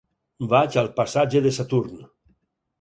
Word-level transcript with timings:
Vaig 0.53 0.77
al 0.83 0.89
passatge 1.01 1.43
de 1.45 1.53
Saturn. 1.61 2.03